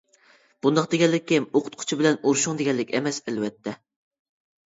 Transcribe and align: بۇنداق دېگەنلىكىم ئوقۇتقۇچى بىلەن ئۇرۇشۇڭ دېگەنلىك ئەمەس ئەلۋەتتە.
بۇنداق 0.65 0.87
دېگەنلىكىم 0.93 1.45
ئوقۇتقۇچى 1.59 1.99
بىلەن 1.99 2.17
ئۇرۇشۇڭ 2.23 2.57
دېگەنلىك 2.61 2.93
ئەمەس 3.01 3.19
ئەلۋەتتە. 3.27 3.77